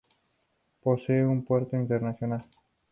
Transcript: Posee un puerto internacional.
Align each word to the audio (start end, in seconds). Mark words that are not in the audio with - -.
Posee 0.81 1.23
un 1.23 1.45
puerto 1.45 1.75
internacional. 1.75 2.43